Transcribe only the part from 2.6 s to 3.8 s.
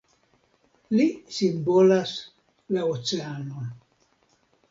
la oceanon.